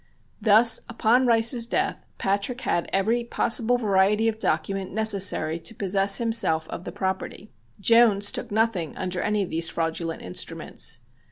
Thus 0.41 0.79
upon 0.89 1.27
Rice's 1.27 1.67
death 1.67 2.03
Patrick 2.17 2.61
had 2.61 2.89
every 2.91 3.23
possible 3.23 3.77
variety 3.77 4.27
of 4.27 4.39
document 4.39 4.91
necessary 4.91 5.59
to 5.59 5.75
possess 5.75 6.15
himself 6.15 6.67
of 6.69 6.85
the 6.85 6.91
property. 6.91 7.51
Jones 7.79 8.31
took 8.31 8.49
nothing 8.49 8.97
under 8.97 9.21
any 9.21 9.43
of 9.43 9.51
these 9.51 9.69
fraudulent 9.69 10.23
instruments. 10.23 11.01